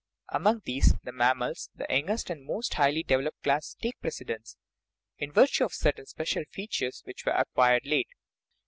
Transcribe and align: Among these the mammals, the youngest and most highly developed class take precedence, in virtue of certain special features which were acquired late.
Among 0.29 0.63
these 0.65 0.95
the 1.03 1.11
mammals, 1.11 1.69
the 1.75 1.85
youngest 1.87 2.31
and 2.31 2.43
most 2.43 2.73
highly 2.73 3.03
developed 3.03 3.43
class 3.43 3.75
take 3.79 3.99
precedence, 4.01 4.57
in 5.19 5.31
virtue 5.31 5.63
of 5.63 5.75
certain 5.75 6.07
special 6.07 6.43
features 6.49 7.01
which 7.05 7.23
were 7.23 7.33
acquired 7.33 7.85
late. 7.85 8.09